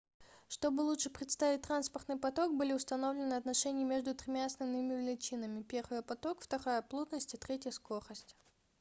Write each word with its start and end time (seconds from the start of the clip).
чтобы 0.47 0.81
лучше 0.81 1.11
представить 1.11 1.61
транспортный 1.61 2.17
поток 2.17 2.55
были 2.55 2.73
установлены 2.73 3.35
отношения 3.35 3.83
между 3.83 4.15
тремя 4.15 4.45
основными 4.47 4.95
величинами: 4.95 5.59
1 5.69 6.01
поток 6.01 6.43
2 6.47 6.81
плотность 6.81 7.35
и 7.35 7.37
3 7.37 7.69
скорость 7.71 8.35